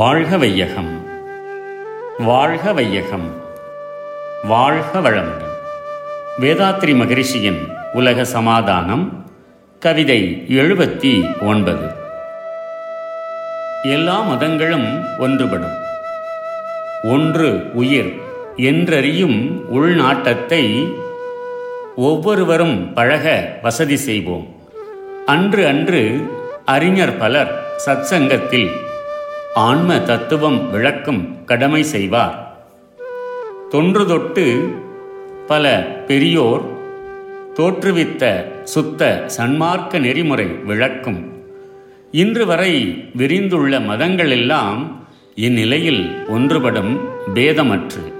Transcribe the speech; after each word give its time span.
வாழ்க 0.00 0.36
வையகம். 0.36 1.06
வாழ்க 2.18 2.72
வையகம். 2.72 3.42
வாழ்க 4.44 4.98
வளமுடன். 4.98 5.50
வேதாத்ரி 6.40 6.94
மகரிஷியின் 6.94 7.76
உலக 7.92 8.24
சமாதானம் 8.24 9.30
கவிதை 9.78 10.44
எழுபத்தி 10.48 11.40
ஒன்பது. 11.40 11.86
எல்லா 13.82 14.20
மதங்களும் 14.20 15.04
ஒன்றுபடும். 15.18 15.76
ஒன்று 17.02 17.70
உயிர் 17.74 18.20
என்றறியும் 18.56 19.64
உள்நாட்டத்தை 19.74 20.92
ஒவ்வொருவரும் 21.96 22.92
பழக 22.92 23.56
வசதி 23.62 23.96
செய்வோம். 23.96 24.54
அன்று 25.26 25.66
அன்று 25.66 26.30
அறிஞர் 26.64 27.16
பலர் 27.16 27.64
சத்சங்கத்தில் 27.86 28.88
ஆன்ம 29.54 30.00
தத்துவம் 30.00 30.70
விளக்கும் 30.70 31.44
கடமை 31.44 31.82
செய்வார். 31.82 32.58
தொன்று 33.68 34.06
தொட்டு 34.06 34.74
பல 35.46 35.80
பெரியோர் 36.06 36.62
தோற்றுவித்த 37.54 38.44
சுத்த 38.62 39.24
சன்மார்க்க 39.36 39.98
நெறிமுறை 39.98 40.46
விளக்கும். 40.46 41.32
இன்று 42.10 42.46
வரை 42.46 43.04
விரிந்துள்ள 43.16 43.78
மதங்களெல்லாம் 43.78 44.92
இந்நிலையில் 45.34 46.24
ஒன்றுபடும் 46.28 47.00
பேதமற்று. 47.34 48.12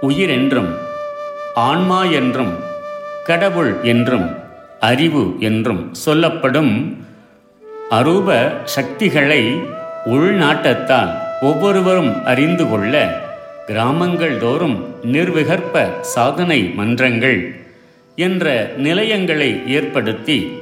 உயிர் 0.00 0.30
என்றும் 0.30 0.74
ஆன்மா 1.54 2.04
என்றும் 2.04 2.54
கடவுள் 3.24 3.76
என்றும் 3.82 4.30
அறிவு 4.80 5.36
என்றும் 5.38 5.94
சொல்லப்படும் 5.94 7.04
அரூப 7.90 8.28
சக்திகளை 8.64 9.54
உள்நாட்டத்தால் 10.06 11.10
ஒவ்வொருவரும் 11.40 12.24
அறிந்து 12.24 12.68
கொள்ள 12.68 12.94
கிராமங்கள் 13.66 14.38
தோறும் 14.38 14.94
நிர்விகற்ப 15.02 16.00
சாதனை 16.00 16.62
மன்றங்கள் 16.62 17.54
என்ற 18.16 18.72
நிலையங்களை 18.76 19.62
ஏற்படுத்தி 19.66 20.52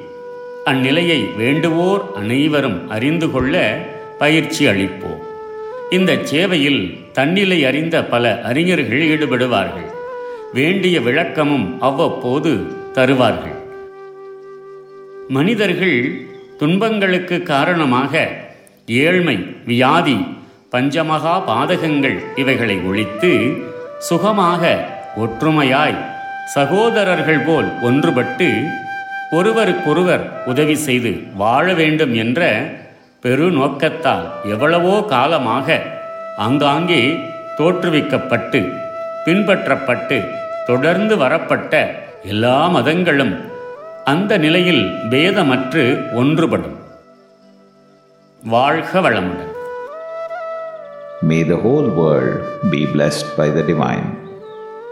அந்நிலையை 0.64 1.36
வேண்டுவோர் 1.36 2.12
அனைவரும் 2.14 2.90
அறிந்து 2.90 3.30
கொள்ள 3.30 3.78
பயிற்சி 4.18 4.66
அளிப்போம். 4.66 5.22
இந்த 5.90 6.18
சேவையில் 6.22 6.98
தன்னிலை 7.12 7.64
அறிந்த 7.64 8.04
பல 8.04 8.40
அறிஞர்கள் 8.40 9.02
ஈடுபடுவார்கள். 9.02 9.88
வேண்டிய 10.52 11.00
விளக்கமும் 11.00 11.80
அவ்வப்போது 11.80 12.66
தருவார்கள். 12.92 13.58
மனிதர்கள் 15.28 16.26
துன்பங்களுக்கு 16.60 17.36
காரணமாக 17.44 18.12
ஏழ்மை 19.00 19.36
வியாதி 19.64 20.18
பஞ்சமகா 20.72 21.34
பாதகங்கள் 21.46 22.18
இவைகளை 22.36 22.76
ஒழித்து 22.84 23.30
சுகமாக 24.00 24.62
ஒற்றுமையாய் 25.16 25.98
சகோதரர்கள் 26.54 27.42
போல் 27.44 27.68
ஒன்றுபட்டு 27.82 28.48
ஒருவருக்கொருவர் 29.32 30.24
உதவி 30.46 30.76
செய்து 30.78 31.12
வாழ 31.34 31.66
வேண்டும் 31.72 32.14
என்ற 32.14 32.40
பெருநோக்கத்தால் 33.24 34.26
எவ்வளவோ 34.46 34.94
காலமாக 35.06 35.68
ஆங்காங்கே 36.38 37.02
தோற்றுவிக்கப்பட்டு 37.58 38.60
பின்பற்றப்பட்டு 39.26 40.18
தொடர்ந்து 40.66 41.14
வரப்பட்ட 41.16 41.74
எல்லா 42.24 42.58
மதங்களும் 42.68 43.34
அந்த 44.05 44.37
நிலையில் 44.37 45.09
பேதமற்று 45.09 46.13
ஒன்றுபடும் 46.13 46.75
வாழ்க 48.43 49.01
வளமுடன் 49.01 49.45
May 51.21 51.43
the 51.43 51.57
whole 51.57 51.89
world 51.89 52.71
be 52.71 52.85
blessed 52.85 53.35
by 53.35 53.49
the 53.49 53.61
divine. 53.61 54.05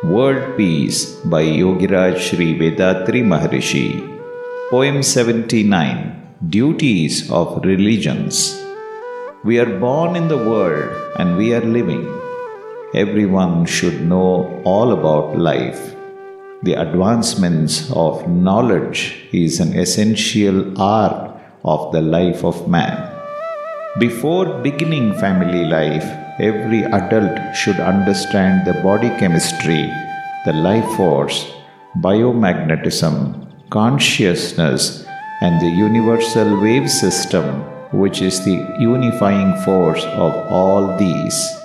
World 0.03 0.57
Peace 0.57 1.15
by 1.23 1.41
Yogiraj 1.41 2.19
Sri 2.19 2.53
Vedatri 2.59 3.23
Maharishi. 3.23 3.85
Poem 4.69 5.01
79 5.01 6.17
Duties 6.49 7.31
of 7.31 7.63
Religions. 7.63 8.61
We 9.43 9.57
are 9.57 9.79
born 9.79 10.17
in 10.17 10.27
the 10.27 10.37
world 10.37 10.89
and 11.17 11.37
we 11.37 11.53
are 11.53 11.61
living. 11.61 12.03
Everyone 12.93 13.65
should 13.65 14.01
know 14.01 14.61
all 14.65 14.91
about 14.91 15.37
life. 15.37 15.90
The 16.64 16.74
advancements 16.74 17.90
of 17.90 18.28
knowledge 18.28 19.26
is 19.32 19.58
an 19.58 19.76
essential 19.76 20.80
art 20.80 21.36
of 21.64 21.90
the 21.90 22.00
life 22.00 22.44
of 22.44 22.68
man. 22.68 22.94
Before 23.98 24.62
beginning 24.62 25.14
family 25.14 25.64
life, 25.64 26.06
every 26.38 26.84
adult 26.84 27.56
should 27.56 27.80
understand 27.80 28.64
the 28.64 28.80
body 28.80 29.08
chemistry, 29.18 29.90
the 30.44 30.52
life 30.52 30.88
force, 30.96 31.50
biomagnetism, 31.96 33.68
consciousness, 33.70 35.04
and 35.40 35.60
the 35.60 35.68
universal 35.68 36.60
wave 36.60 36.88
system, 36.88 37.44
which 37.90 38.22
is 38.22 38.44
the 38.44 38.76
unifying 38.78 39.56
force 39.64 40.04
of 40.04 40.32
all 40.46 40.96
these. 40.96 41.61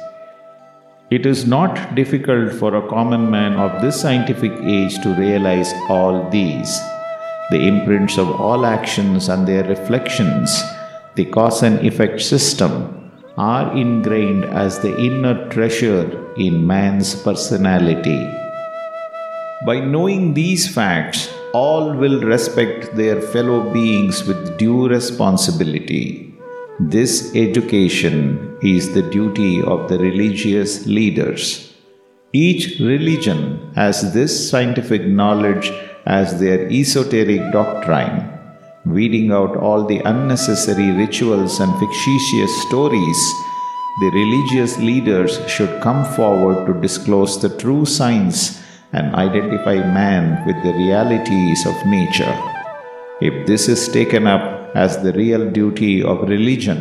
It 1.09 1.25
is 1.25 1.47
not 1.47 1.95
difficult 1.95 2.51
for 2.51 2.75
a 2.75 2.85
common 2.90 3.31
man 3.31 3.53
of 3.53 3.81
this 3.81 4.01
scientific 4.01 4.51
age 4.62 5.01
to 5.03 5.16
realize 5.16 5.72
all 5.88 6.29
these. 6.29 6.78
The 7.50 7.62
imprints 7.66 8.18
of 8.18 8.29
all 8.29 8.66
actions 8.66 9.29
and 9.29 9.47
their 9.47 9.63
reflections, 9.63 10.62
the 11.16 11.23
cause 11.23 11.63
and 11.63 11.79
effect 11.88 12.19
system, 12.19 13.09
are 13.38 13.72
ingrained 13.72 14.44
as 14.44 14.79
the 14.79 15.00
inner 15.00 15.47
treasure 15.47 16.35
in 16.35 16.67
man's 16.67 17.16
personality. 17.16 18.29
By 19.66 19.79
knowing 19.79 20.34
these 20.34 20.67
facts, 20.67 21.34
all 21.53 21.94
will 21.94 22.19
respect 22.19 22.97
their 22.97 23.22
fellow 23.22 23.72
beings 23.72 24.25
with 24.25 24.57
due 24.57 24.90
responsibility. 24.90 26.27
This 26.80 27.34
education 27.34 28.56
is 28.62 28.94
the 28.94 29.02
duty 29.02 29.64
of 29.64 29.90
the 29.90 29.98
religious 29.98 30.86
leaders. 30.86 31.74
Each 32.34 32.80
religion 32.80 33.72
has 33.74 34.14
this 34.14 34.48
scientific 34.48 35.02
knowledge 35.02 35.72
as 36.06 36.40
their 36.40 36.70
esoteric 36.70 37.52
doctrine. 37.52 38.32
Weeding 38.86 39.32
out 39.32 39.58
all 39.58 39.86
the 39.86 40.02
unnecessary 40.06 40.92
rituals 40.92 41.60
and 41.60 41.74
fictitious 41.80 42.62
stories, 42.68 43.18
the 44.00 44.12
religious 44.14 44.78
leaders 44.78 45.40
should 45.50 45.82
come 45.82 46.06
forward 46.06 46.68
to 46.68 46.80
disclose 46.80 47.42
the 47.42 47.58
true 47.58 47.88
science 47.88 48.62
and 48.94 49.16
identify 49.16 49.78
man 49.78 50.46
with 50.46 50.62
the 50.62 50.74
realities 50.74 51.66
of 51.66 51.88
nature. 51.88 52.38
If 53.20 53.48
this 53.48 53.68
is 53.68 53.90
taken 53.90 54.28
up 54.28 54.56
as 54.77 55.03
the 55.03 55.12
real 55.12 55.50
duty 55.50 56.03
of 56.03 56.28
religion, 56.28 56.81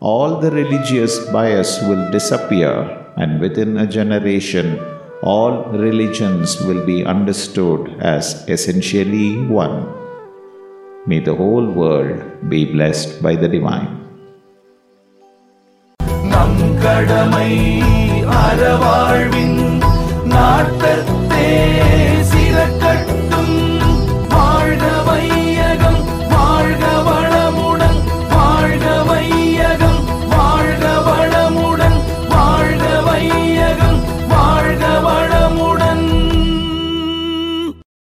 all 0.00 0.40
the 0.40 0.50
religious 0.50 1.18
bias 1.34 1.80
will 1.88 2.04
disappear, 2.10 2.74
and 3.16 3.40
within 3.40 3.78
a 3.78 3.86
generation, 3.86 4.78
all 5.22 5.54
religions 5.86 6.60
will 6.66 6.84
be 6.84 6.98
understood 7.04 7.82
as 8.00 8.44
essentially 8.48 9.28
one. 9.62 9.76
May 11.06 11.20
the 11.20 11.34
whole 11.34 11.68
world 11.82 12.20
be 12.48 12.64
blessed 12.76 13.22
by 13.22 13.34
the 13.36 13.50
divine. 13.56 13.92
நம் 16.32 16.62
கடமை 16.84 17.50
அறவாழ்வின் 18.44 19.60
நாட்டத்தை 20.34 21.17